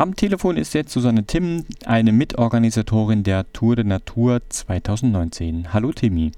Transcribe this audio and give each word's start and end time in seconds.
Am 0.00 0.14
Telefon 0.14 0.56
ist 0.56 0.74
jetzt 0.74 0.92
Susanne 0.92 1.26
Timm, 1.26 1.64
eine 1.84 2.12
Mitorganisatorin 2.12 3.24
der 3.24 3.52
Tour 3.52 3.74
de 3.74 3.84
Natur 3.84 4.38
2019. 4.48 5.72
Hallo 5.72 5.90
Timmy. 5.90 6.30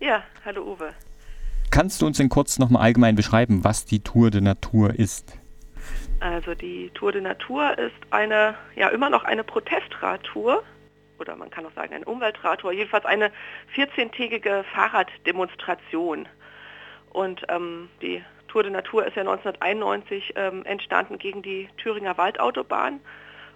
Ja, 0.00 0.22
hallo 0.42 0.62
Uwe. 0.62 0.94
Kannst 1.70 2.00
du 2.00 2.06
uns 2.06 2.18
in 2.18 2.30
kurz 2.30 2.58
nochmal 2.58 2.80
allgemein 2.80 3.14
beschreiben, 3.14 3.62
was 3.62 3.84
die 3.84 4.00
Tour 4.00 4.30
de 4.30 4.40
Natur 4.40 4.98
ist? 4.98 5.38
Also 6.20 6.54
die 6.54 6.90
Tour 6.94 7.12
de 7.12 7.20
Natur 7.20 7.76
ist 7.78 7.92
eine, 8.08 8.54
ja 8.74 8.88
immer 8.88 9.10
noch 9.10 9.24
eine 9.24 9.44
Protestradtour 9.44 10.62
oder 11.18 11.36
man 11.36 11.50
kann 11.50 11.66
auch 11.66 11.74
sagen 11.74 11.92
eine 11.92 12.06
Umweltradtour, 12.06 12.72
jedenfalls 12.72 13.04
eine 13.04 13.30
14-tägige 13.76 14.64
Fahrraddemonstration. 14.72 16.26
Und 17.10 17.42
ähm, 17.50 17.90
die 18.00 18.22
Tour 18.54 18.62
de 18.62 18.70
Natur 18.70 19.04
ist 19.04 19.16
ja 19.16 19.22
1991 19.22 20.34
ähm, 20.36 20.64
entstanden 20.64 21.18
gegen 21.18 21.42
die 21.42 21.68
Thüringer 21.76 22.16
Waldautobahn. 22.16 23.00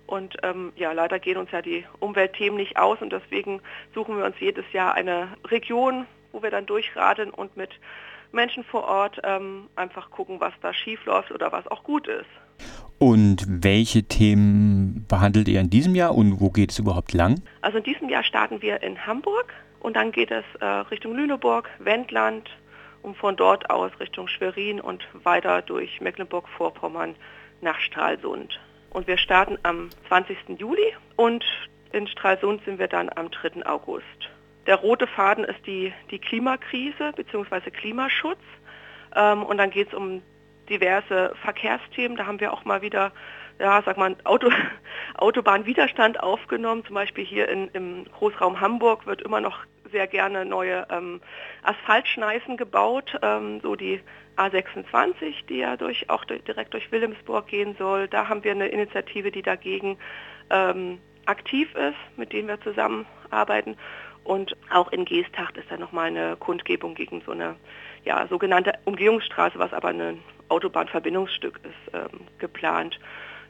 Und 0.09 0.35
ähm, 0.43 0.73
ja, 0.75 0.91
leider 0.91 1.21
gehen 1.21 1.37
uns 1.37 1.53
ja 1.53 1.63
die 1.63 1.85
Umweltthemen 2.01 2.57
nicht 2.57 2.77
aus 2.77 3.01
und 3.01 3.13
deswegen 3.13 3.61
suchen 3.95 4.19
wir 4.19 4.25
uns 4.25 4.35
jedes 4.41 4.65
Jahr 4.73 4.95
eine 4.95 5.29
Region, 5.47 6.07
wo 6.33 6.43
wir 6.43 6.51
dann 6.51 6.67
durchradeln 6.67 7.31
und 7.31 7.57
mit 7.57 7.71
Menschen 8.33 8.65
vor 8.65 8.89
Ort 8.89 9.21
ähm, 9.23 9.69
einfach 9.77 10.11
gucken, 10.11 10.41
was 10.41 10.53
da 10.63 10.75
schief 10.75 11.05
läuft 11.05 11.31
oder 11.31 11.53
was 11.53 11.69
auch 11.69 11.85
gut 11.85 12.09
ist. 12.09 12.27
Und 12.99 13.45
welche 13.47 14.03
Themen 14.03 15.07
behandelt 15.09 15.47
ihr 15.47 15.61
in 15.61 15.71
diesem 15.71 15.95
Jahr 15.95 16.13
und 16.17 16.41
wo 16.41 16.51
geht 16.51 16.73
es 16.73 16.81
überhaupt 16.81 17.13
lang? 17.13 17.41
Also 17.61 17.79
in 17.79 17.85
diesem 17.85 18.09
Jahr 18.09 18.25
starten 18.25 18.63
wir 18.63 18.83
in 18.83 19.07
Hamburg 19.07 19.55
und 19.79 19.95
dann 19.95 20.11
geht 20.11 20.33
es 20.33 20.45
äh, 20.59 20.65
Richtung 20.65 21.15
Lüneburg, 21.15 21.71
Wendland, 21.79 22.51
und 23.03 23.17
von 23.17 23.37
dort 23.37 23.71
aus 23.71 23.93
Richtung 24.01 24.29
Schwerin 24.29 24.81
und 24.81 25.07
weiter 25.13 25.63
durch 25.63 26.01
Mecklenburg-Vorpommern 26.01 27.17
nach 27.61 27.79
Stralsund. 27.81 28.59
Und 28.91 29.07
wir 29.07 29.19
starten 29.19 29.59
am 29.63 29.91
20. 30.09 30.59
Juli 30.59 30.95
und 31.17 31.45
in 31.93 32.07
Stralsund 32.07 32.65
sind 32.65 32.79
wir 32.79 32.89
dann 32.89 33.11
am 33.15 33.31
3. 33.31 33.67
August. 33.67 34.05
Der 34.67 34.77
rote 34.77 35.07
Faden 35.07 35.45
ist 35.45 35.67
die, 35.67 35.93
die 36.11 36.19
Klimakrise 36.19 37.13
bzw. 37.17 37.71
Klimaschutz. 37.71 38.41
Ähm, 39.17 39.43
und 39.43 39.57
dann 39.59 39.71
geht 39.71 39.89
es 39.89 39.95
um 39.95 40.23
diverse 40.69 41.35
Verkehrsthemen. 41.43 42.17
Da 42.17 42.27
haben 42.27 42.41
wir 42.41 42.53
auch 42.53 42.65
mal 42.65 42.83
wieder, 42.83 43.13
ja, 43.59 43.83
sag 43.85 43.97
mal, 43.97 44.15
Auto, 44.25 44.51
Autobahnwiderstand 45.15 46.21
aufgenommen. 46.21 46.85
Zum 46.85 46.95
Beispiel 46.95 47.25
hier 47.25 47.49
in, 47.49 47.69
im 47.69 48.05
Großraum 48.13 48.61
Hamburg 48.61 49.07
wird 49.07 49.23
immer 49.23 49.41
noch 49.41 49.59
sehr 49.91 50.07
gerne 50.07 50.45
neue 50.45 50.87
ähm, 50.91 51.21
Asphaltschneisen 51.63 52.57
gebaut, 52.57 53.17
ähm, 53.23 53.61
so 53.61 53.77
die 53.77 54.01
A26, 54.37 55.47
die 55.49 55.59
ja 55.59 55.77
durch, 55.77 56.09
auch 56.11 56.25
durch, 56.25 56.43
direkt 56.45 56.73
durch 56.75 56.91
Wilhelmsburg 56.93 57.47
gehen 57.49 57.75
soll. 57.79 58.09
Da 58.09 58.29
haben 58.29 58.45
wir 58.45 58.53
eine 58.53 58.69
Initiative, 58.69 59.31
die 59.31 59.43
dagegen 59.43 59.99
ähm, 60.51 60.99
aktiv 61.27 61.75
ist, 61.75 62.19
mit 62.19 62.33
denen 62.33 62.49
wir 62.49 62.61
zusammenarbeiten. 62.61 63.77
Und 64.25 64.57
auch 64.71 64.93
in 64.93 65.05
Geesthacht 65.05 65.57
ist 65.57 65.71
da 65.71 65.77
nochmal 65.77 66.09
eine 66.09 66.37
Kundgebung 66.37 66.95
gegen 66.95 67.23
so 67.23 67.33
eine 67.33 67.57
ja, 68.05 68.27
sogenannte 68.29 68.73
Umgehungsstraße, 68.85 69.59
was 69.59 69.73
aber 69.73 69.89
ein 69.89 70.21
Autobahnverbindungsstück 70.49 71.61
ist, 71.65 71.95
ähm, 71.95 72.27
geplant. 72.39 72.99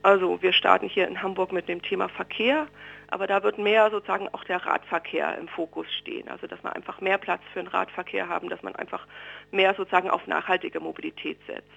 Also 0.02 0.40
wir 0.42 0.52
starten 0.52 0.88
hier 0.88 1.08
in 1.08 1.22
Hamburg 1.22 1.52
mit 1.52 1.68
dem 1.68 1.82
Thema 1.82 2.08
Verkehr, 2.08 2.68
aber 3.10 3.26
da 3.26 3.42
wird 3.42 3.58
mehr 3.58 3.90
sozusagen 3.90 4.28
auch 4.28 4.44
der 4.44 4.64
Radverkehr 4.64 5.36
im 5.38 5.48
Fokus 5.48 5.86
stehen. 6.00 6.28
Also 6.28 6.46
dass 6.46 6.62
man 6.62 6.74
einfach 6.74 7.00
mehr 7.00 7.18
Platz 7.18 7.42
für 7.52 7.60
den 7.60 7.68
Radverkehr 7.68 8.28
haben, 8.28 8.48
dass 8.48 8.62
man 8.62 8.76
einfach 8.76 9.06
mehr 9.50 9.74
sozusagen 9.74 10.10
auf 10.10 10.26
nachhaltige 10.26 10.80
Mobilität 10.80 11.38
setzt. 11.46 11.68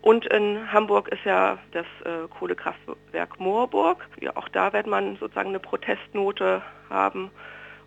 Und 0.00 0.26
in 0.26 0.70
Hamburg 0.70 1.08
ist 1.08 1.24
ja 1.24 1.58
das 1.72 1.86
äh, 2.04 2.28
Kohlekraftwerk 2.28 3.40
Moorburg. 3.40 4.06
Ja, 4.20 4.36
auch 4.36 4.48
da 4.48 4.72
wird 4.72 4.86
man 4.86 5.16
sozusagen 5.16 5.50
eine 5.50 5.60
Protestnote 5.60 6.62
haben. 6.90 7.30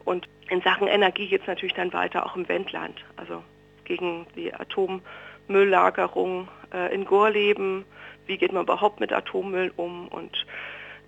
Und 0.03 0.27
in 0.49 0.61
Sachen 0.61 0.87
Energie 0.87 1.27
geht 1.27 1.41
es 1.41 1.47
natürlich 1.47 1.75
dann 1.75 1.93
weiter 1.93 2.25
auch 2.25 2.35
im 2.35 2.47
Wendland. 2.47 3.03
Also 3.17 3.43
gegen 3.83 4.25
die 4.35 4.53
Atommülllagerung 4.53 6.47
äh, 6.73 6.93
in 6.93 7.05
Gorleben, 7.05 7.85
wie 8.25 8.37
geht 8.37 8.51
man 8.51 8.63
überhaupt 8.63 8.99
mit 8.99 9.13
Atommüll 9.13 9.71
um 9.75 10.07
und 10.07 10.45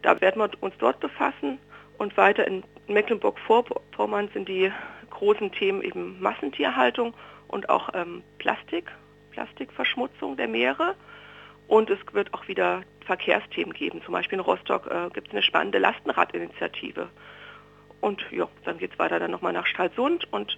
da 0.01 0.21
werden 0.21 0.41
wir 0.41 0.49
uns 0.61 0.75
dort 0.77 0.99
befassen 0.99 1.59
und 1.99 2.17
weiter 2.17 2.47
in 2.47 2.63
Mecklenburg-Vorpommern 2.87 4.29
sind 4.33 4.49
die 4.49 4.71
großen 5.11 5.51
Themen 5.51 5.81
eben 5.81 6.19
Massentierhaltung 6.19 7.13
und 7.47 7.69
auch 7.69 7.89
ähm, 7.93 8.23
Plastik, 8.39 8.91
Plastikverschmutzung 9.31 10.37
der 10.37 10.47
Meere 10.47 10.95
und 11.67 11.89
es 11.89 11.99
wird 12.13 12.33
auch 12.33 12.47
wieder 12.47 12.81
Verkehrsthemen 13.05 13.73
geben. 13.73 14.01
Zum 14.03 14.13
Beispiel 14.13 14.39
in 14.39 14.43
Rostock 14.43 14.87
äh, 14.87 15.09
gibt 15.13 15.27
es 15.27 15.33
eine 15.33 15.43
spannende 15.43 15.77
Lastenradinitiative. 15.77 17.09
Und 18.01 18.23
ja, 18.31 18.47
dann 18.63 18.77
geht 18.77 18.93
es 18.93 18.99
weiter 18.99 19.19
dann 19.19 19.31
nochmal 19.31 19.53
nach 19.53 19.67
Stralsund 19.67 20.31
und 20.31 20.57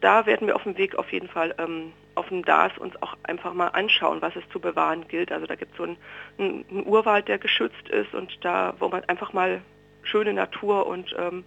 da 0.00 0.26
werden 0.26 0.46
wir 0.46 0.54
auf 0.54 0.64
dem 0.64 0.76
Weg 0.76 0.96
auf 0.96 1.10
jeden 1.12 1.28
Fall 1.28 1.54
ähm, 1.56 1.92
auf 2.14 2.28
dem 2.28 2.44
DAS 2.44 2.76
uns 2.76 2.94
auch 3.02 3.16
einfach 3.22 3.54
mal 3.54 3.68
anschauen, 3.68 4.20
was 4.20 4.36
es 4.36 4.46
zu 4.50 4.60
bewahren 4.60 5.08
gilt. 5.08 5.32
Also 5.32 5.46
da 5.46 5.54
gibt 5.54 5.72
es 5.72 5.78
so 5.78 5.84
einen, 5.84 5.96
einen, 6.38 6.86
Urwald, 6.86 7.26
der 7.28 7.38
geschützt 7.38 7.88
ist 7.88 8.12
und 8.12 8.44
da, 8.44 8.74
wo 8.78 8.88
man 8.88 9.02
einfach 9.04 9.32
mal 9.32 9.62
schöne 10.04 10.32
Natur 10.32 10.86
und 10.86 11.14
ähm, 11.18 11.44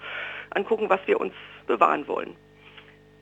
angucken, 0.49 0.89
was 0.89 0.99
wir 1.05 1.19
uns 1.19 1.33
bewahren 1.67 2.07
wollen. 2.07 2.35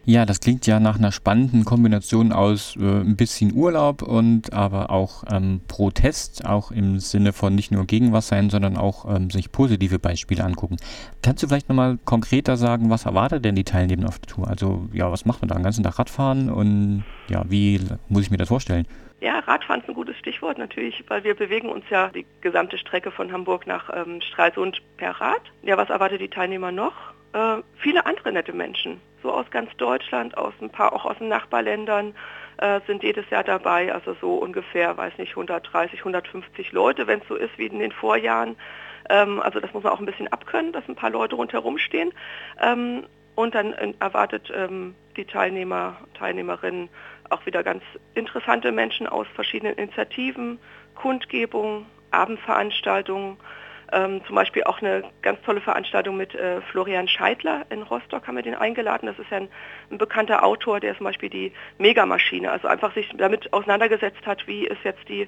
Ja, 0.08 0.28
das 0.28 0.40
klingt 0.40 0.68
ja 0.68 0.80
nach 0.80 1.00
einer 1.00 1.12
spannenden 1.12 1.66
Kombination 1.66 2.32
aus 2.32 2.76
äh, 2.76 2.84
ein 2.84 3.16
bisschen 3.16 3.56
Urlaub 3.56 4.04
und 4.04 4.54
aber 4.54 4.92
auch 4.92 5.24
ähm, 5.32 5.62
Protest, 5.68 6.46
auch 6.46 6.70
im 6.70 7.00
Sinne 7.00 7.34
von 7.34 7.56
nicht 7.56 7.72
nur 7.72 7.86
gegen 7.86 8.14
was 8.14 8.28
sein, 8.28 8.52
sondern 8.52 8.78
auch 8.78 9.06
ähm, 9.10 9.32
sich 9.32 9.52
positive 9.52 9.98
Beispiele 9.98 10.44
angucken. 10.44 10.78
Kannst 11.24 11.42
du 11.42 11.48
vielleicht 11.48 11.70
nochmal 11.70 11.98
konkreter 12.06 12.56
sagen, 12.56 12.92
was 12.92 13.06
erwartet 13.06 13.44
denn 13.46 13.56
die 13.56 13.64
Teilnehmer 13.64 14.08
auf 14.08 14.20
der 14.20 14.28
Tour? 14.28 14.48
Also 14.48 14.88
ja, 14.94 15.12
was 15.12 15.26
macht 15.26 15.42
man 15.42 15.50
da 15.50 15.56
den 15.56 15.64
ganzen 15.64 15.84
Tag 15.84 15.98
Radfahren 15.98 16.52
und 16.52 17.04
ja, 17.28 17.44
wie 17.50 17.82
muss 18.08 18.22
ich 18.22 18.30
mir 18.30 18.38
das 18.38 18.50
vorstellen? 18.50 18.86
Ja, 19.22 19.40
Radfahren 19.40 19.82
ist 19.82 19.90
ein 19.90 19.96
gutes 19.96 20.18
Stichwort 20.18 20.60
natürlich, 20.60 21.04
weil 21.08 21.24
wir 21.24 21.34
bewegen 21.34 21.70
uns 21.70 21.86
ja 21.90 22.10
die 22.10 22.28
gesamte 22.42 22.78
Strecke 22.78 23.10
von 23.10 23.32
Hamburg 23.32 23.66
nach 23.66 23.90
ähm, 23.92 24.22
Stralsund 24.22 24.84
per 24.98 25.20
Rad. 25.20 25.42
Ja, 25.64 25.78
was 25.78 25.90
erwartet 25.90 26.22
die 26.22 26.30
Teilnehmer 26.30 26.72
noch? 26.72 27.15
Äh, 27.35 27.62
viele 27.75 28.06
andere 28.06 28.31
nette 28.31 28.53
Menschen, 28.53 29.01
so 29.22 29.31
aus 29.31 29.46
ganz 29.51 29.69
Deutschland, 29.75 30.38
aus 30.38 30.53
ein 30.62 30.69
paar 30.69 30.94
auch 30.94 31.03
aus 31.03 31.18
den 31.18 31.28
Nachbarländern 31.28 32.16
äh, 32.57 32.79
sind 32.88 33.03
jedes 33.03 33.29
Jahr 33.29 33.44
dabei, 33.44 33.94
also 33.94 34.16
so 34.22 34.35
ungefähr, 34.35 34.96
weiß 34.96 35.18
nicht, 35.18 35.31
130, 35.31 36.00
150 36.00 36.72
Leute, 36.72 37.07
wenn 37.07 37.19
es 37.19 37.28
so 37.28 37.35
ist 37.35 37.57
wie 37.57 37.66
in 37.66 37.79
den 37.79 37.91
Vorjahren. 37.91 38.56
Ähm, 39.09 39.41
also 39.41 39.59
das 39.59 39.73
muss 39.73 39.84
man 39.84 39.91
auch 39.91 40.00
ein 40.00 40.06
bisschen 40.06 40.31
abkönnen, 40.31 40.72
dass 40.72 40.88
ein 40.88 40.96
paar 40.96 41.09
Leute 41.09 41.35
rundherum 41.35 41.78
stehen. 41.78 42.13
Ähm, 42.62 43.06
und 43.35 43.53
dann 43.53 43.73
äh, 43.73 43.94
erwartet 44.00 44.50
ähm, 44.56 44.96
die 45.17 45.25
Teilnehmer, 45.25 45.97
Teilnehmerinnen 46.13 46.88
auch 47.29 47.46
wieder 47.46 47.63
ganz 47.63 47.84
interessante 48.13 48.72
Menschen 48.72 49.07
aus 49.07 49.28
verschiedenen 49.35 49.75
Initiativen, 49.75 50.57
Kundgebungen, 50.96 51.85
Abendveranstaltungen. 52.12 53.35
Ähm, 53.91 54.22
zum 54.25 54.35
Beispiel 54.35 54.63
auch 54.63 54.81
eine 54.81 55.03
ganz 55.22 55.41
tolle 55.44 55.62
Veranstaltung 55.62 56.18
mit 56.18 56.34
äh, 56.34 56.62
Florian 56.72 57.07
Scheidler 57.07 57.66
in 57.69 57.84
Rostock 57.84 58.28
haben 58.28 58.35
wir 58.35 58.44
den 58.44 58.56
eingeladen. 58.56 59.07
Das 59.07 59.19
ist 59.19 59.29
ja 59.29 59.38
ein, 59.38 59.50
ein, 59.91 59.97
bekannter 59.97 60.44
Autor, 60.44 60.79
der 60.79 60.97
zum 60.97 61.06
Beispiel 61.06 61.29
die 61.29 61.51
Megamaschine, 61.78 62.51
also 62.51 62.68
einfach 62.68 62.94
sich 62.94 63.09
damit 63.16 63.53
auseinandergesetzt 63.53 64.25
hat, 64.25 64.47
wie 64.47 64.66
ist 64.66 64.84
jetzt 64.84 65.07
die 65.07 65.28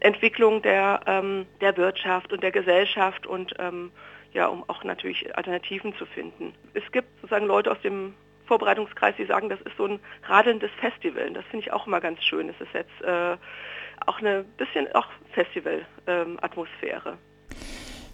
Entwicklung 0.00 0.60
der, 0.62 1.00
ähm, 1.06 1.46
der 1.60 1.76
Wirtschaft 1.76 2.32
und 2.32 2.42
der 2.42 2.52
Gesellschaft 2.52 3.26
und 3.26 3.54
ähm, 3.58 3.92
ja, 4.32 4.46
um 4.46 4.68
auch 4.68 4.84
natürlich 4.84 5.34
Alternativen 5.36 5.94
zu 5.96 6.04
finden. 6.04 6.54
Es 6.74 6.84
gibt 6.92 7.08
sozusagen 7.22 7.46
Leute 7.46 7.72
aus 7.72 7.80
dem 7.80 8.14
Vorbereitungskreis, 8.46 9.16
die 9.16 9.24
sagen, 9.24 9.48
das 9.48 9.60
ist 9.62 9.76
so 9.76 9.86
ein 9.86 10.00
radelndes 10.24 10.70
Festival. 10.80 11.30
Das 11.30 11.44
finde 11.46 11.66
ich 11.66 11.72
auch 11.72 11.86
immer 11.86 12.00
ganz 12.00 12.22
schön. 12.22 12.48
Es 12.48 12.60
ist 12.60 12.72
jetzt 12.74 13.02
äh, 13.02 13.36
auch 14.04 14.20
eine 14.20 14.44
bisschen 14.56 14.92
auch 14.94 15.08
Festival-Atmosphäre. 15.32 17.10
Ähm, 17.10 17.18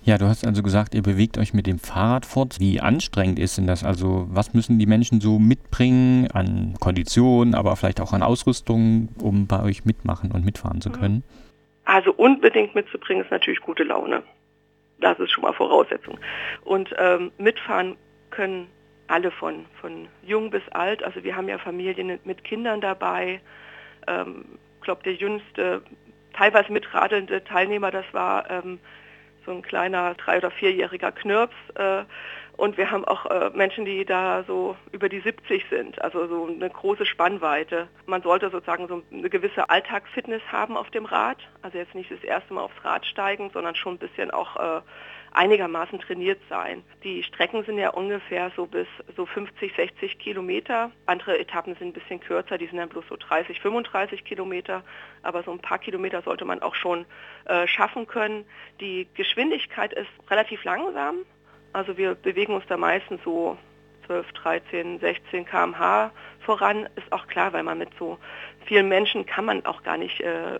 ja, 0.04 0.18
du 0.18 0.26
hast 0.26 0.44
also 0.46 0.62
gesagt, 0.62 0.94
ihr 0.94 1.02
bewegt 1.02 1.38
euch 1.38 1.54
mit 1.54 1.66
dem 1.66 1.78
Fahrrad 1.78 2.26
fort. 2.26 2.56
Wie 2.58 2.80
anstrengend 2.80 3.38
ist 3.38 3.58
denn 3.58 3.66
das? 3.66 3.84
Also 3.84 4.26
was 4.30 4.52
müssen 4.52 4.78
die 4.78 4.86
Menschen 4.86 5.20
so 5.20 5.38
mitbringen 5.38 6.28
an 6.32 6.74
Konditionen, 6.80 7.54
aber 7.54 7.76
vielleicht 7.76 8.00
auch 8.00 8.12
an 8.12 8.22
Ausrüstung, 8.22 9.08
um 9.20 9.46
bei 9.46 9.62
euch 9.62 9.84
mitmachen 9.84 10.32
und 10.32 10.44
mitfahren 10.44 10.80
zu 10.80 10.90
können? 10.90 11.22
Also 11.84 12.12
unbedingt 12.12 12.74
mitzubringen 12.74 13.24
ist 13.24 13.30
natürlich 13.30 13.60
gute 13.60 13.84
Laune. 13.84 14.22
Das 15.00 15.18
ist 15.18 15.30
schon 15.30 15.42
mal 15.42 15.52
Voraussetzung. 15.52 16.18
Und 16.64 16.94
ähm, 16.98 17.30
mitfahren 17.38 17.96
können 18.30 18.68
alle 19.08 19.30
von, 19.30 19.66
von 19.80 20.08
jung 20.24 20.50
bis 20.50 20.62
alt. 20.70 21.02
Also 21.04 21.22
wir 21.22 21.36
haben 21.36 21.48
ja 21.48 21.58
Familien 21.58 22.18
mit 22.24 22.44
Kindern 22.44 22.80
dabei. 22.80 23.40
Ähm, 24.06 24.44
ich 24.78 24.84
glaube, 24.84 25.02
der 25.04 25.14
jüngste, 25.14 25.82
teilweise 26.32 26.72
mitradelnde 26.72 27.44
Teilnehmer, 27.44 27.90
das 27.90 28.06
war 28.12 28.50
ähm, 28.50 28.80
so 29.44 29.52
ein 29.52 29.62
kleiner 29.62 30.14
drei- 30.14 30.38
oder 30.38 30.50
vierjähriger 30.50 31.12
Knirps. 31.12 31.54
Äh, 31.74 32.04
Und 32.58 32.76
wir 32.76 32.90
haben 32.90 33.04
auch 33.06 33.24
äh, 33.26 33.50
Menschen, 33.54 33.86
die 33.86 34.04
da 34.04 34.44
so 34.46 34.76
über 34.92 35.08
die 35.08 35.20
70 35.20 35.64
sind, 35.70 36.00
also 36.02 36.26
so 36.28 36.46
eine 36.46 36.68
große 36.68 37.06
Spannweite. 37.06 37.88
Man 38.06 38.22
sollte 38.22 38.50
sozusagen 38.50 38.88
so 38.88 39.02
eine 39.10 39.30
gewisse 39.30 39.70
Alltagsfitness 39.70 40.42
haben 40.52 40.76
auf 40.76 40.90
dem 40.90 41.06
Rad. 41.06 41.38
Also 41.62 41.78
jetzt 41.78 41.94
nicht 41.94 42.10
das 42.10 42.22
erste 42.22 42.52
Mal 42.52 42.60
aufs 42.62 42.84
Rad 42.84 43.06
steigen, 43.06 43.50
sondern 43.54 43.74
schon 43.74 43.94
ein 43.94 43.98
bisschen 43.98 44.30
auch 44.30 44.56
äh, 44.56 44.80
einigermaßen 45.32 45.98
trainiert 46.00 46.40
sein. 46.48 46.82
Die 47.02 47.22
Strecken 47.22 47.64
sind 47.64 47.78
ja 47.78 47.90
ungefähr 47.90 48.50
so 48.56 48.66
bis 48.66 48.86
so 49.16 49.26
50, 49.26 49.74
60 49.74 50.18
Kilometer. 50.18 50.90
Andere 51.06 51.38
Etappen 51.38 51.74
sind 51.76 51.88
ein 51.88 51.92
bisschen 51.92 52.20
kürzer, 52.20 52.58
die 52.58 52.66
sind 52.66 52.78
dann 52.78 52.88
bloß 52.88 53.04
so 53.08 53.16
30, 53.16 53.60
35 53.60 54.24
Kilometer. 54.24 54.82
Aber 55.22 55.42
so 55.42 55.52
ein 55.52 55.58
paar 55.58 55.78
Kilometer 55.78 56.22
sollte 56.22 56.44
man 56.44 56.62
auch 56.62 56.74
schon 56.74 57.06
äh, 57.46 57.66
schaffen 57.66 58.06
können. 58.06 58.44
Die 58.80 59.08
Geschwindigkeit 59.14 59.92
ist 59.92 60.10
relativ 60.30 60.64
langsam. 60.64 61.24
Also 61.72 61.96
wir 61.96 62.14
bewegen 62.14 62.54
uns 62.54 62.64
da 62.68 62.76
meistens 62.76 63.20
so 63.24 63.56
12, 64.06 64.32
13, 64.32 65.00
16 65.00 65.46
km/h 65.46 66.10
voran. 66.40 66.88
Ist 66.96 67.10
auch 67.10 67.26
klar, 67.26 67.52
weil 67.52 67.62
man 67.62 67.78
mit 67.78 67.90
so 67.98 68.18
vielen 68.66 68.88
Menschen 68.88 69.24
kann 69.26 69.44
man 69.44 69.64
auch 69.64 69.82
gar 69.82 69.96
nicht 69.96 70.20
äh, 70.20 70.58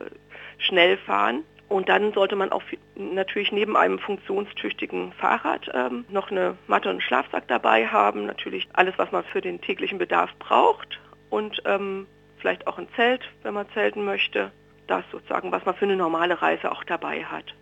schnell 0.58 0.96
fahren. 0.96 1.44
Und 1.69 1.88
dann 1.88 2.12
sollte 2.12 2.37
man 2.37 2.53
auch 2.53 2.62
natürlich 2.97 3.50
neben 3.53 3.76
einem 3.76 3.99
funktionstüchtigen 3.99 5.12
Fahrrad 5.12 5.70
ähm, 5.73 6.05
noch 6.11 6.31
eine 6.31 6.56
Matte 6.67 6.88
und 6.88 6.97
einen 6.97 7.00
Schlafsack 7.00 7.49
dabei 7.49 7.87
haben. 7.87 8.26
Natürlich 8.26 8.69
alles, 8.75 8.94
was 8.99 9.11
man 9.11 9.25
für 9.25 9.41
den 9.41 9.61
täglichen 9.61 9.99
Bedarf 9.99 10.31
braucht. 10.38 11.00
Und 11.31 11.62
ähm, 11.64 12.06
vielleicht 12.38 12.67
auch 12.67 12.79
ein 12.79 12.88
Zelt, 12.94 13.23
wenn 13.43 13.55
man 13.55 13.67
zelten 13.73 14.05
möchte. 14.05 14.53
Das 14.87 15.05
sozusagen, 15.11 15.50
was 15.53 15.64
man 15.64 15.75
für 15.75 15.87
eine 15.87 15.97
normale 15.97 16.43
Reise 16.43 16.70
auch 16.70 16.85
dabei 16.85 17.25
hat. 17.25 17.55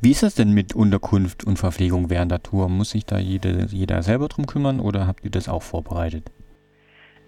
Wie 0.00 0.10
ist 0.10 0.22
das 0.22 0.34
denn 0.34 0.52
mit 0.52 0.74
Unterkunft 0.74 1.46
und 1.46 1.58
Verpflegung 1.58 2.10
während 2.10 2.30
der 2.30 2.42
Tour? 2.42 2.68
Muss 2.68 2.90
sich 2.90 3.06
da 3.06 3.18
jede, 3.18 3.68
jeder 3.70 4.02
selber 4.02 4.28
drum 4.28 4.46
kümmern 4.46 4.80
oder 4.80 5.06
habt 5.06 5.24
ihr 5.24 5.30
das 5.30 5.48
auch 5.48 5.62
vorbereitet? 5.62 6.30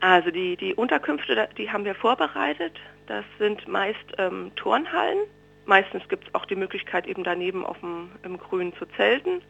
Also 0.01 0.31
die, 0.31 0.59
die 0.59 0.75
Unterkünfte, 0.75 1.49
die 1.57 1.71
haben 1.71 1.87
wir 1.87 1.95
vorbereitet. 1.95 2.75
Das 3.07 3.25
sind 3.39 3.67
meist 3.67 4.05
ähm, 4.19 4.51
Turnhallen. 4.57 5.19
Meistens 5.67 6.09
gibt 6.09 6.29
es 6.29 6.35
auch 6.35 6.47
die 6.47 6.57
Möglichkeit, 6.57 7.07
eben 7.07 7.25
daneben 7.25 7.65
auf 7.65 7.79
dem, 7.81 8.11
im 8.23 8.39
Grün 8.39 8.73
zu 8.75 8.87
zelten. 8.97 9.43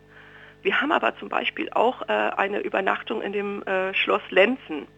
Wir 0.63 0.81
haben 0.81 0.91
aber 0.91 1.17
zum 1.19 1.29
Beispiel 1.29 1.71
auch 1.71 2.03
äh, 2.03 2.13
eine 2.13 2.59
Übernachtung 2.61 3.23
in 3.23 3.33
dem 3.33 3.63
äh, 3.63 3.95
Schloss 3.95 4.23
Lenzen. 4.31 4.89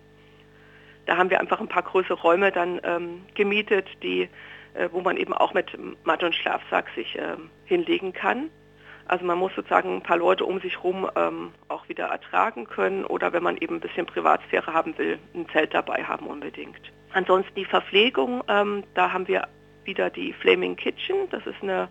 Da 1.07 1.17
haben 1.17 1.31
wir 1.31 1.41
einfach 1.41 1.61
ein 1.61 1.69
paar 1.69 1.83
größere 1.83 2.21
Räume 2.21 2.53
dann 2.53 2.81
ähm, 2.85 3.25
gemietet, 3.35 3.87
die 4.03 4.29
äh, 4.75 4.89
wo 4.93 5.01
man 5.01 5.17
eben 5.17 5.35
auch 5.35 5.55
mit 5.55 5.67
Matte 6.05 6.27
und 6.27 6.35
Schlafsack 6.35 6.89
sich 6.95 7.17
ähm, 7.19 7.51
hinlegen 7.65 8.13
kann. 8.13 8.51
Also 9.07 9.25
man 9.25 9.39
muss 9.39 9.55
sozusagen 9.57 9.97
ein 9.97 10.03
paar 10.03 10.19
Leute 10.19 10.45
um 10.45 10.61
sich 10.61 10.77
herum 10.77 11.11
ähm, 11.17 11.53
auch 11.69 11.89
wieder 11.89 12.07
ertragen 12.07 12.67
können 12.67 13.05
oder 13.05 13.33
wenn 13.33 13.43
man 13.43 13.57
eben 13.57 13.77
ein 13.77 13.81
bisschen 13.81 14.07
Privatsphäre 14.07 14.73
haben 14.73 14.97
will, 14.99 15.19
ein 15.35 15.49
Zelt 15.49 15.73
dabei 15.73 16.05
haben 16.05 16.27
unbedingt. 16.27 16.81
Ansonsten 17.13 17.55
die 17.55 17.65
Verpflegung, 17.65 18.45
ähm, 18.49 18.85
da 18.95 19.13
haben 19.13 19.27
wir 19.27 19.49
wieder 19.89 20.09
die 20.11 20.33
Flaming 20.33 20.77
Kitchen. 20.77 21.29
Das 21.31 21.45
ist 21.45 21.61
eine 21.61 21.89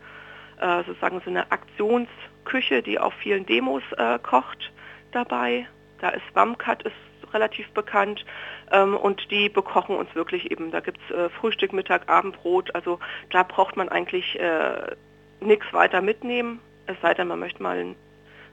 äh, 0.61 0.83
sozusagen 0.85 1.21
so 1.25 1.29
eine 1.29 1.51
Aktionsküche, 1.51 2.81
die 2.81 2.97
auf 2.97 3.13
vielen 3.15 3.45
Demos 3.45 3.83
äh, 3.97 4.17
kocht 4.19 4.71
dabei. 5.11 5.67
Da 5.99 6.09
ist 6.09 6.23
Wamkat 6.33 6.83
ist 6.83 6.95
relativ 7.33 7.69
bekannt 7.71 8.25
ähm, 8.71 8.95
und 8.95 9.29
die 9.31 9.49
bekochen 9.49 9.97
uns 9.97 10.13
wirklich 10.15 10.49
eben. 10.49 10.71
Da 10.71 10.79
gibt 10.79 10.99
es 11.09 11.15
äh, 11.15 11.29
Frühstück, 11.29 11.73
Mittag, 11.73 12.07
Abendbrot. 12.07 12.73
Also 12.73 12.99
da 13.31 13.43
braucht 13.43 13.75
man 13.75 13.89
eigentlich 13.89 14.39
äh, 14.39 14.95
nichts 15.41 15.65
weiter 15.73 16.01
mitnehmen, 16.01 16.59
es 16.87 16.95
sei 17.01 17.13
denn, 17.13 17.27
man 17.27 17.39
möchte 17.39 17.61
mal 17.61 17.77
ein, 17.77 17.95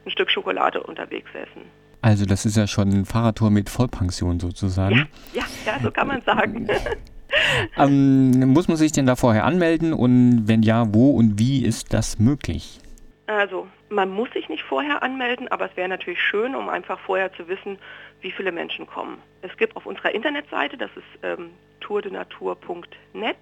ein, 0.05 0.11
Stück 0.11 0.29
Schokolade 0.29 0.83
unterwegs 0.83 1.29
essen. 1.33 1.63
Also 2.01 2.25
das 2.25 2.45
ist 2.45 2.57
ja 2.57 2.67
schon 2.67 2.89
ein 2.89 3.05
Fahrradtour 3.05 3.49
mit 3.49 3.69
Vollpension 3.69 4.39
sozusagen. 4.39 4.95
Ja, 4.95 5.05
ja, 5.33 5.43
ja 5.65 5.79
so 5.81 5.89
kann 5.89 6.07
man 6.07 6.21
sagen. 6.21 6.67
ähm, 7.77 8.53
muss 8.53 8.67
man 8.67 8.77
sich 8.77 8.91
denn 8.91 9.05
da 9.05 9.15
vorher 9.15 9.45
anmelden 9.45 9.93
und 9.93 10.47
wenn 10.47 10.63
ja, 10.63 10.85
wo 10.93 11.11
und 11.11 11.39
wie 11.39 11.65
ist 11.65 11.93
das 11.93 12.19
möglich? 12.19 12.79
Also 13.27 13.67
man 13.89 14.09
muss 14.09 14.31
sich 14.33 14.49
nicht 14.49 14.63
vorher 14.63 15.01
anmelden, 15.01 15.47
aber 15.47 15.69
es 15.69 15.77
wäre 15.77 15.89
natürlich 15.89 16.21
schön, 16.21 16.55
um 16.55 16.69
einfach 16.69 16.99
vorher 16.99 17.33
zu 17.33 17.47
wissen, 17.47 17.79
wie 18.21 18.31
viele 18.31 18.51
Menschen 18.51 18.85
kommen. 18.87 19.17
Es 19.41 19.55
gibt 19.57 19.75
auf 19.75 19.85
unserer 19.85 20.13
Internetseite, 20.13 20.77
das 20.77 20.91
ist 20.95 21.23
ähm, 21.23 21.51
tourdenatur.net, 21.79 23.37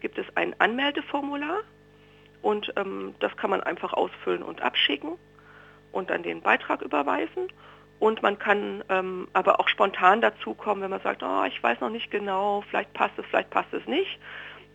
gibt 0.00 0.18
es 0.18 0.26
ein 0.36 0.58
Anmeldeformular 0.58 1.60
und 2.42 2.72
ähm, 2.76 3.14
das 3.20 3.36
kann 3.36 3.50
man 3.50 3.62
einfach 3.62 3.92
ausfüllen 3.92 4.42
und 4.42 4.62
abschicken 4.62 5.12
und 5.92 6.10
dann 6.10 6.22
den 6.22 6.42
Beitrag 6.42 6.82
überweisen. 6.82 7.48
Und 8.04 8.22
man 8.22 8.38
kann 8.38 8.84
ähm, 8.90 9.28
aber 9.32 9.60
auch 9.60 9.68
spontan 9.68 10.20
dazukommen, 10.20 10.82
wenn 10.82 10.90
man 10.90 11.00
sagt, 11.00 11.22
oh, 11.22 11.44
ich 11.44 11.62
weiß 11.62 11.80
noch 11.80 11.88
nicht 11.88 12.10
genau, 12.10 12.62
vielleicht 12.68 12.92
passt 12.92 13.18
es, 13.18 13.24
vielleicht 13.24 13.48
passt 13.48 13.72
es 13.72 13.86
nicht. 13.86 14.20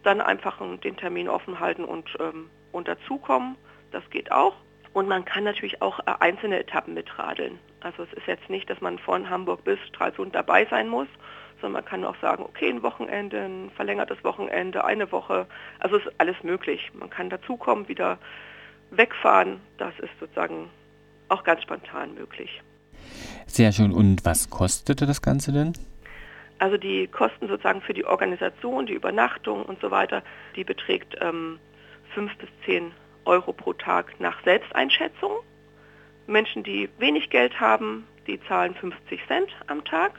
Dann 0.01 0.19
einfach 0.19 0.57
den 0.83 0.97
Termin 0.97 1.29
offen 1.29 1.59
halten 1.59 1.85
und, 1.85 2.09
ähm, 2.19 2.49
und 2.71 2.87
dazukommen. 2.87 3.55
Das 3.91 4.01
geht 4.09 4.31
auch. 4.31 4.55
Und 4.93 5.07
man 5.07 5.25
kann 5.25 5.43
natürlich 5.43 5.79
auch 5.79 5.99
äh, 5.99 6.13
einzelne 6.21 6.59
Etappen 6.59 6.95
mitradeln. 6.95 7.59
Also 7.81 8.01
es 8.01 8.13
ist 8.13 8.25
jetzt 8.25 8.49
nicht, 8.49 8.67
dass 8.67 8.81
man 8.81 8.97
von 8.97 9.29
Hamburg 9.29 9.63
bis 9.63 9.77
Stralsund 9.89 10.33
dabei 10.33 10.65
sein 10.65 10.89
muss, 10.89 11.07
sondern 11.61 11.83
man 11.83 11.85
kann 11.85 12.05
auch 12.05 12.19
sagen, 12.21 12.41
okay, 12.41 12.67
ein 12.67 12.81
Wochenende, 12.81 13.41
ein 13.41 13.69
verlängertes 13.75 14.23
Wochenende, 14.23 14.85
eine 14.85 15.11
Woche. 15.11 15.45
Also 15.77 15.97
es 15.97 16.05
ist 16.07 16.13
alles 16.17 16.41
möglich. 16.41 16.89
Man 16.95 17.11
kann 17.11 17.29
dazukommen, 17.29 17.87
wieder 17.89 18.17
wegfahren. 18.89 19.61
Das 19.77 19.93
ist 19.99 20.19
sozusagen 20.19 20.71
auch 21.27 21.43
ganz 21.43 21.61
spontan 21.61 22.15
möglich. 22.15 22.63
Sehr 23.50 23.72
schön. 23.72 23.92
Und 23.92 24.24
was 24.25 24.50
kostete 24.50 25.06
das 25.06 25.22
Ganze 25.22 25.51
denn? 25.51 25.74
Also 26.60 26.78
die 26.78 27.07
Kosten 27.07 27.48
sozusagen 27.48 27.81
für 27.81 27.94
die 27.94 28.06
Organisation, 28.06 28.86
die 28.86 28.94
Übernachtung 28.94 29.63
und 29.63 29.81
so 29.81 29.92
weiter, 29.92 30.24
die 30.56 30.63
beträgt 30.63 31.16
ähm, 31.22 31.60
5 32.13 32.38
bis 32.38 32.50
10 32.66 32.92
Euro 33.25 33.54
pro 33.54 33.74
Tag 33.74 34.19
nach 34.19 34.44
Selbsteinschätzung. 34.44 35.31
Menschen, 36.28 36.63
die 36.63 36.90
wenig 37.00 37.30
Geld 37.30 37.60
haben, 37.60 38.06
die 38.28 38.40
zahlen 38.44 38.75
50 38.75 39.25
Cent 39.28 39.50
am 39.68 39.84
Tag 39.84 40.13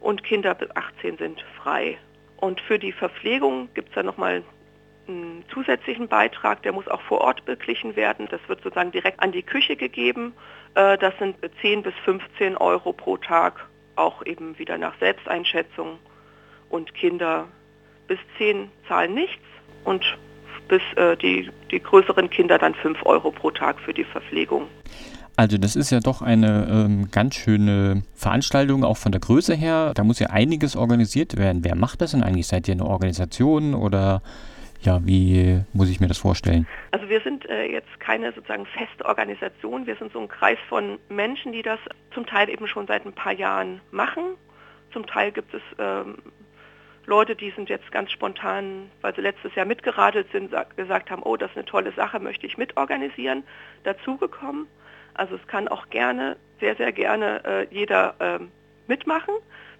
und 0.00 0.22
Kinder 0.22 0.54
bis 0.54 0.70
18 0.76 1.18
sind 1.18 1.44
frei. 1.56 1.98
Und 2.36 2.60
für 2.60 2.78
die 2.78 2.92
Verpflegung 2.92 3.68
gibt 3.74 3.88
es 3.88 3.94
dann 3.94 4.06
nochmal 4.06 4.42
einen 5.08 5.44
zusätzlichen 5.52 6.08
Beitrag, 6.08 6.62
der 6.62 6.72
muss 6.72 6.88
auch 6.88 7.00
vor 7.02 7.20
Ort 7.20 7.44
beglichen 7.44 7.96
werden. 7.96 8.28
Das 8.30 8.40
wird 8.48 8.62
sozusagen 8.62 8.92
direkt 8.92 9.20
an 9.20 9.32
die 9.32 9.42
Küche 9.42 9.76
gegeben. 9.76 10.32
Äh, 10.74 10.98
das 10.98 11.14
sind 11.18 11.36
10 11.60 11.82
bis 11.82 11.94
15 12.04 12.56
Euro 12.56 12.92
pro 12.92 13.16
Tag, 13.16 13.66
auch 13.96 14.24
eben 14.24 14.58
wieder 14.58 14.78
nach 14.78 14.98
Selbsteinschätzung. 14.98 15.98
Und 16.68 16.94
Kinder 16.94 17.46
bis 18.06 18.18
10 18.38 18.70
zahlen 18.88 19.14
nichts 19.14 19.44
und 19.84 20.04
bis 20.68 20.82
äh, 20.96 21.16
die, 21.16 21.50
die 21.70 21.80
größeren 21.82 22.30
Kinder 22.30 22.58
dann 22.58 22.74
5 22.74 23.04
Euro 23.04 23.30
pro 23.30 23.50
Tag 23.50 23.78
für 23.80 23.94
die 23.94 24.04
Verpflegung. 24.04 24.66
Also 25.36 25.58
das 25.58 25.74
ist 25.74 25.90
ja 25.90 25.98
doch 25.98 26.22
eine 26.22 26.68
ähm, 26.70 27.10
ganz 27.10 27.34
schöne 27.34 28.02
Veranstaltung, 28.14 28.84
auch 28.84 28.96
von 28.96 29.10
der 29.10 29.20
Größe 29.20 29.54
her. 29.54 29.92
Da 29.94 30.04
muss 30.04 30.20
ja 30.20 30.28
einiges 30.28 30.76
organisiert 30.76 31.36
werden. 31.36 31.64
Wer 31.64 31.74
macht 31.74 32.00
das 32.00 32.12
denn 32.12 32.22
eigentlich? 32.22 32.46
Seid 32.46 32.68
ihr 32.68 32.72
eine 32.72 32.86
Organisation 32.86 33.74
oder 33.74 34.22
ja, 34.84 35.00
wie 35.04 35.60
muss 35.72 35.90
ich 35.90 36.00
mir 36.00 36.08
das 36.08 36.18
vorstellen? 36.18 36.66
Also 36.90 37.08
wir 37.08 37.20
sind 37.20 37.48
äh, 37.48 37.66
jetzt 37.66 38.00
keine 38.00 38.32
sozusagen 38.32 38.66
feste 38.66 39.04
Organisation. 39.04 39.86
Wir 39.86 39.96
sind 39.96 40.12
so 40.12 40.20
ein 40.20 40.28
Kreis 40.28 40.58
von 40.68 40.98
Menschen, 41.08 41.52
die 41.52 41.62
das 41.62 41.78
zum 42.12 42.26
Teil 42.26 42.48
eben 42.48 42.66
schon 42.66 42.86
seit 42.86 43.04
ein 43.04 43.12
paar 43.12 43.32
Jahren 43.32 43.80
machen. 43.90 44.36
Zum 44.92 45.06
Teil 45.06 45.32
gibt 45.32 45.52
es 45.54 45.62
ähm, 45.78 46.16
Leute, 47.06 47.36
die 47.36 47.50
sind 47.50 47.68
jetzt 47.68 47.90
ganz 47.92 48.10
spontan, 48.10 48.90
weil 49.00 49.14
sie 49.14 49.20
letztes 49.20 49.54
Jahr 49.54 49.66
mitgeradelt 49.66 50.30
sind, 50.32 50.54
gesagt 50.76 51.10
haben, 51.10 51.22
oh, 51.22 51.36
das 51.36 51.50
ist 51.50 51.56
eine 51.56 51.66
tolle 51.66 51.92
Sache, 51.92 52.18
möchte 52.18 52.46
ich 52.46 52.56
mitorganisieren, 52.56 53.44
dazugekommen. 53.84 54.66
Also 55.14 55.36
es 55.36 55.46
kann 55.46 55.68
auch 55.68 55.90
gerne, 55.90 56.36
sehr, 56.60 56.76
sehr 56.76 56.92
gerne 56.92 57.44
äh, 57.44 57.66
jeder 57.70 58.14
äh, 58.18 58.38
mitmachen 58.86 59.34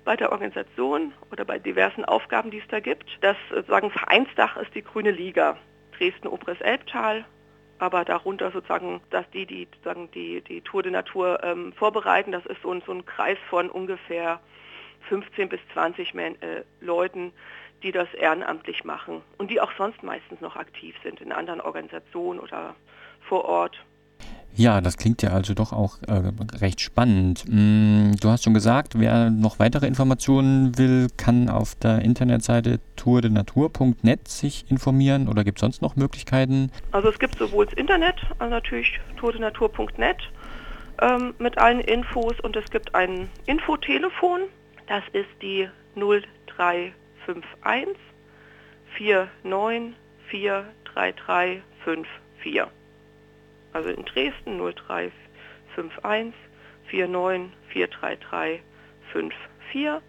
bei 0.05 0.17
der 0.17 0.33
Organisation 0.33 1.13
oder 1.31 1.45
bei 1.45 1.59
diversen 1.59 2.05
Aufgaben, 2.05 2.51
die 2.51 2.59
es 2.59 2.69
da 2.69 2.81
gibt. 2.81 3.07
Das 3.21 3.37
sozusagen 3.51 3.91
Vereinsdach 3.91 4.57
ist 4.57 4.75
die 4.75 4.83
Grüne 4.83 5.11
Liga, 5.11 5.57
Dresden-Obres-Elbtal, 5.99 7.25
aber 7.79 8.05
darunter 8.05 8.51
sozusagen, 8.51 9.01
dass 9.11 9.29
die, 9.31 9.47
die 9.47 9.69
sozusagen 9.73 10.11
die, 10.13 10.43
die 10.43 10.61
Tour 10.61 10.83
de 10.83 10.93
Natur 10.93 11.43
ähm, 11.43 11.73
vorbereiten, 11.73 12.33
das 12.33 12.47
ist 12.47 12.63
so 12.63 12.73
ein, 12.73 12.83
so 12.87 12.93
ein 12.93 13.05
Kreis 13.07 13.39
von 13.49 13.71
ungefähr 13.71 14.41
15 15.09 15.49
bis 15.49 15.61
20 15.73 16.15
Men 16.15 16.41
äh, 16.41 16.65
Leuten, 16.81 17.33
die 17.83 17.93
das 17.93 18.13
ehrenamtlich 18.15 18.85
machen 18.85 19.23
und 19.39 19.51
die 19.51 19.61
auch 19.61 19.73
sonst 19.77 20.03
meistens 20.03 20.41
noch 20.41 20.57
aktiv 20.57 20.95
sind 21.03 21.21
in 21.21 21.33
anderen 21.33 21.61
Organisationen 21.61 22.41
oder 22.41 22.75
vor 23.29 23.45
Ort. 23.45 23.79
Ja, 24.57 24.81
das 24.81 24.97
klingt 24.97 25.21
ja 25.23 25.31
also 25.31 25.53
doch 25.53 25.73
auch 25.73 25.99
äh, 26.07 26.23
recht 26.61 26.81
spannend. 26.81 27.45
Mm, 27.49 28.13
du 28.21 28.29
hast 28.29 28.45
schon 28.45 28.55
gesagt, 28.55 28.97
wer 28.99 29.31
noch 29.31 29.59
weitere 29.59 29.89
Informationen 29.89 30.79
will, 30.79 31.09
kann 31.17 31.49
auf 31.49 31.75
der 31.75 32.03
Internetseite 32.03 32.79
tourdenatur.net 32.95 34.29
sich 34.29 34.65
informieren 34.71 35.27
oder 35.29 35.43
gibt 35.43 35.59
es 35.59 35.61
sonst 35.61 35.83
noch 35.83 35.97
Möglichkeiten? 35.97 36.71
Also 36.93 37.09
es 37.09 37.19
gibt 37.19 37.37
sowohl 37.37 37.67
das 37.67 37.75
Internet, 37.75 38.15
also 38.39 38.55
natürlich 38.55 39.01
tourdenatur.net 39.17 40.19
ähm, 41.03 41.35
mit 41.39 41.59
allen 41.59 41.81
Infos 41.81 42.39
und 42.41 42.55
es 42.55 42.71
gibt 42.71 42.95
ein 42.95 43.29
Infotelefon. 43.47 44.43
Das 44.87 45.03
ist 45.13 45.31
die 45.43 45.69
0351 45.97 46.95
49 49.43 49.97
43354. 50.31 52.84
Also 53.75 53.91
in 53.91 54.05
Dresden 54.05 54.59
0351 54.59 56.33
49 56.91 57.53
43354 57.73 60.01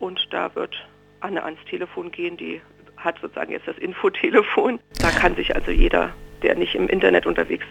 und 0.00 0.18
da 0.30 0.54
wird 0.54 0.74
Anne 1.20 1.42
ans 1.42 1.60
Telefon 1.70 2.10
gehen, 2.10 2.36
die 2.36 2.60
hat 2.96 3.16
sozusagen 3.20 3.52
jetzt 3.52 3.68
das 3.68 3.78
Infotelefon. 3.78 4.80
Da 5.00 5.10
kann 5.10 5.36
sich 5.36 5.54
also 5.54 5.70
jeder, 5.70 6.12
der 6.42 6.56
nicht 6.56 6.74
im 6.74 6.88
Internet 6.88 7.26
unterwegs 7.26 7.66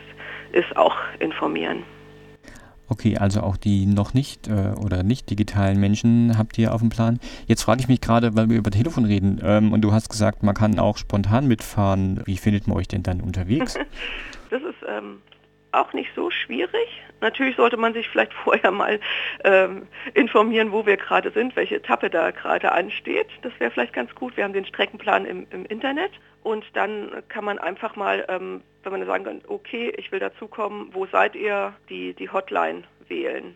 ist, 0.54 0.78
auch 0.78 0.96
informieren. 1.20 1.84
Okay, 2.88 3.18
also 3.18 3.42
auch 3.42 3.58
die 3.58 3.88
noch 3.88 4.14
nicht 4.14 4.48
äh, 4.48 4.74
oder 4.78 5.04
nicht 5.04 5.30
digitalen 5.30 5.80
Menschen 5.80 6.38
habt 6.38 6.58
ihr 6.58 6.74
auf 6.74 6.82
dem 6.82 6.90
Plan. 6.90 7.20
Jetzt 7.48 7.64
frage 7.64 7.82
ich 7.82 7.88
mich 7.88 8.00
gerade, 8.00 8.36
weil 8.36 8.50
wir 8.50 8.58
über 8.58 8.72
Telefon 8.72 9.06
reden 9.06 9.42
ähm, 9.44 9.74
und 9.74 9.82
du 9.82 9.92
hast 9.92 10.10
gesagt, 10.10 10.44
man 10.44 10.56
kann 10.56 10.80
auch 10.80 10.98
spontan 10.98 11.48
mitfahren. 11.48 12.22
Wie 12.26 12.38
findet 12.38 12.68
man 12.68 12.78
euch 12.78 12.88
denn 12.88 13.04
dann 13.04 13.22
unterwegs? 13.22 13.76
das 14.50 14.62
ist 14.64 14.78
ähm, 14.88 15.22
auch 15.76 15.94
nicht 15.94 16.10
so 16.16 16.32
schwierig. 16.32 17.04
Natürlich 17.22 17.56
sollte 17.56 17.78
man 17.78 17.94
sich 17.94 18.08
vielleicht 18.10 18.34
vorher 18.44 18.72
mal 18.72 19.00
ähm, 19.44 19.88
informieren, 20.14 20.72
wo 20.72 20.86
wir 20.86 20.98
gerade 20.98 21.32
sind, 21.32 21.56
welche 21.56 21.76
Etappe 21.76 22.10
da 22.10 22.32
gerade 22.32 22.72
ansteht. 22.72 23.28
Das 23.42 23.54
wäre 23.60 23.72
vielleicht 23.72 23.94
ganz 23.94 24.14
gut. 24.16 24.36
Wir 24.38 24.44
haben 24.44 24.54
den 24.54 24.66
Streckenplan 24.66 25.26
im, 25.26 25.48
im 25.52 25.66
Internet 25.66 26.12
und 26.44 26.66
dann 26.74 27.24
kann 27.28 27.46
man 27.46 27.60
einfach 27.60 27.96
mal, 27.96 28.26
ähm, 28.28 28.62
wenn 28.84 28.92
man 28.92 29.06
sagen 29.06 29.24
kann, 29.24 29.42
okay, 29.48 29.94
ich 29.98 30.12
will 30.12 30.20
dazukommen, 30.20 30.90
wo 30.94 31.06
seid 31.08 31.36
ihr, 31.36 31.74
die, 31.90 32.14
die 32.14 32.30
Hotline 32.30 32.84
wählen. 33.08 33.56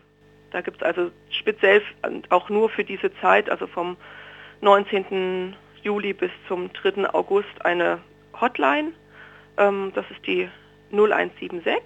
Da 0.50 0.60
gibt 0.60 0.78
es 0.78 0.82
also 0.82 1.10
speziell 1.30 1.82
auch 2.28 2.48
nur 2.50 2.68
für 2.68 2.84
diese 2.84 3.14
Zeit, 3.20 3.48
also 3.48 3.66
vom 3.66 3.96
19. 4.62 5.54
Juli 5.82 6.12
bis 6.12 6.30
zum 6.48 6.72
3. 6.72 7.14
August 7.14 7.64
eine 7.64 8.00
Hotline. 8.38 8.92
Ähm, 9.56 9.92
das 9.94 10.04
ist 10.10 10.26
die 10.26 10.48
0176 10.92 11.82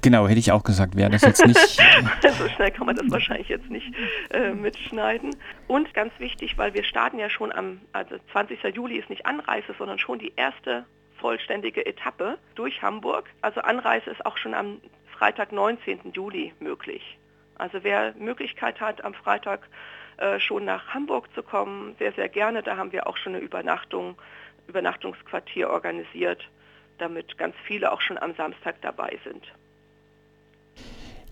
Genau, 0.00 0.28
hätte 0.28 0.38
ich 0.38 0.52
auch 0.52 0.62
gesagt, 0.62 0.96
wäre 0.96 1.10
das 1.10 1.22
jetzt 1.22 1.44
nicht. 1.46 1.58
so 2.38 2.48
schnell 2.48 2.70
kann 2.70 2.86
man 2.86 2.96
das 2.96 3.10
wahrscheinlich 3.10 3.48
jetzt 3.48 3.70
nicht 3.70 3.92
äh, 4.30 4.52
mitschneiden. 4.52 5.34
Und 5.66 5.92
ganz 5.94 6.12
wichtig, 6.18 6.56
weil 6.58 6.74
wir 6.74 6.84
starten 6.84 7.18
ja 7.18 7.28
schon 7.28 7.52
am, 7.52 7.80
also 7.92 8.16
20. 8.30 8.62
Juli 8.74 8.96
ist 8.96 9.10
nicht 9.10 9.26
Anreise, 9.26 9.74
sondern 9.76 9.98
schon 9.98 10.18
die 10.18 10.32
erste 10.36 10.84
vollständige 11.18 11.84
Etappe 11.86 12.38
durch 12.54 12.82
Hamburg. 12.82 13.28
Also 13.42 13.60
Anreise 13.60 14.10
ist 14.10 14.24
auch 14.24 14.36
schon 14.36 14.54
am 14.54 14.80
Freitag, 15.16 15.52
19. 15.52 16.12
Juli 16.12 16.52
möglich. 16.58 17.18
Also 17.56 17.78
wer 17.82 18.14
Möglichkeit 18.18 18.80
hat, 18.80 19.04
am 19.04 19.14
Freitag 19.14 19.68
schon 20.38 20.64
nach 20.64 20.88
Hamburg 20.88 21.28
zu 21.34 21.42
kommen, 21.42 21.96
sehr, 21.98 22.12
sehr 22.12 22.28
gerne. 22.28 22.62
Da 22.62 22.76
haben 22.76 22.92
wir 22.92 23.06
auch 23.06 23.16
schon 23.16 23.34
eine 23.34 23.42
Übernachtung, 23.42 24.16
Übernachtungsquartier 24.68 25.68
organisiert, 25.68 26.48
damit 26.98 27.36
ganz 27.38 27.54
viele 27.64 27.92
auch 27.92 28.00
schon 28.00 28.18
am 28.18 28.34
Samstag 28.34 28.76
dabei 28.82 29.18
sind. 29.24 29.44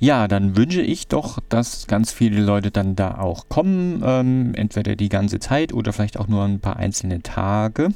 Ja, 0.02 0.28
dann 0.28 0.56
wünsche 0.56 0.80
ich 0.80 1.08
doch, 1.08 1.40
dass 1.50 1.86
ganz 1.86 2.10
viele 2.10 2.40
Leute 2.40 2.70
dann 2.70 2.96
da 2.96 3.18
auch 3.18 3.50
kommen, 3.50 4.02
ähm, 4.02 4.54
entweder 4.54 4.96
die 4.96 5.10
ganze 5.10 5.40
Zeit 5.40 5.74
oder 5.74 5.92
vielleicht 5.92 6.18
auch 6.18 6.26
nur 6.26 6.42
ein 6.42 6.60
paar 6.60 6.76
einzelne 6.76 7.22
Tage. 7.22 7.90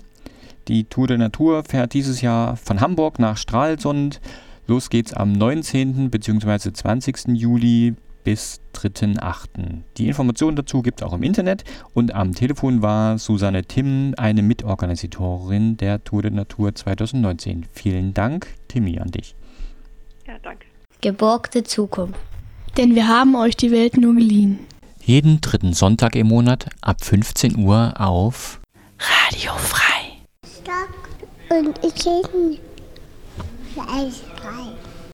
Die 0.68 0.84
Tour 0.84 1.06
de 1.06 1.16
Natur 1.16 1.64
fährt 1.64 1.94
dieses 1.94 2.20
Jahr 2.20 2.56
von 2.58 2.82
Hamburg 2.82 3.18
nach 3.18 3.38
Stralsund. 3.38 4.20
Los 4.66 4.90
geht's 4.90 5.14
am 5.14 5.32
19. 5.32 6.10
bzw. 6.10 6.72
20. 6.72 7.28
Juli 7.28 7.94
bis 8.24 8.60
3.8. 8.74 9.82
Die 9.96 10.08
Informationen 10.08 10.56
dazu 10.56 10.82
gibt 10.82 11.00
es 11.00 11.06
auch 11.06 11.12
im 11.12 11.22
Internet 11.22 11.64
und 11.92 12.14
am 12.14 12.34
Telefon 12.34 12.82
war 12.82 13.18
Susanne 13.18 13.64
Timm, 13.64 14.14
eine 14.16 14.42
Mitorganisatorin 14.42 15.76
der 15.76 16.02
Tour 16.02 16.22
de 16.22 16.30
Natur 16.30 16.74
2019. 16.74 17.66
Vielen 17.72 18.14
Dank, 18.14 18.48
Timmy, 18.68 18.98
an 18.98 19.10
dich. 19.10 19.36
Ja, 20.26 20.34
danke. 20.42 20.66
Geborgte 21.00 21.62
Zukunft. 21.62 22.18
Denn 22.76 22.94
wir 22.94 23.06
haben 23.06 23.36
euch 23.36 23.56
die 23.56 23.70
Welt 23.70 23.96
nur 23.96 24.14
geliehen. 24.14 24.58
Jeden 25.00 25.40
dritten 25.40 25.74
Sonntag 25.74 26.16
im 26.16 26.28
Monat 26.28 26.66
ab 26.80 27.04
15 27.04 27.58
Uhr 27.58 27.92
auf 27.98 28.60
Radio 28.98 29.52
Frei. 29.58 30.16
Stock 30.46 30.88
und 31.50 31.78
ich 31.84 32.04
bin 32.04 32.58
frei. 33.74 34.72